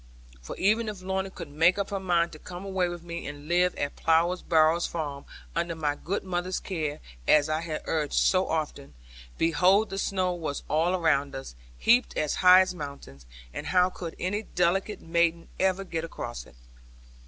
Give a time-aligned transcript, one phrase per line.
[0.41, 3.47] For even if Lorna could make up her mind to come away with me and
[3.47, 8.47] live at Plover's Barrows farm, under my good mother's care, as I had urged so
[8.47, 8.95] often,
[9.37, 14.15] behold the snow was all around us, heaped as high as mountains, and how could
[14.17, 16.55] any delicate maiden ever get across it?